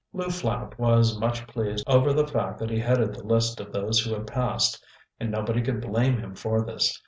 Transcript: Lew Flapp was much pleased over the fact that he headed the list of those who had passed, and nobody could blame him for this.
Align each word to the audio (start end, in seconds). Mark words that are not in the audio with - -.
Lew 0.13 0.31
Flapp 0.31 0.79
was 0.79 1.19
much 1.19 1.45
pleased 1.45 1.83
over 1.87 2.11
the 2.11 2.25
fact 2.25 2.57
that 2.57 2.71
he 2.71 2.79
headed 2.79 3.13
the 3.13 3.23
list 3.23 3.59
of 3.59 3.71
those 3.71 3.99
who 3.99 4.11
had 4.15 4.25
passed, 4.25 4.83
and 5.19 5.29
nobody 5.29 5.61
could 5.61 5.79
blame 5.79 6.17
him 6.17 6.33
for 6.33 6.65
this. 6.65 6.99